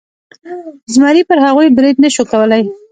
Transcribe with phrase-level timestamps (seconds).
[0.93, 2.63] زمري پر هغوی برید نشو کولی.